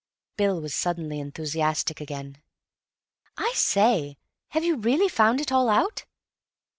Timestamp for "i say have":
3.37-4.63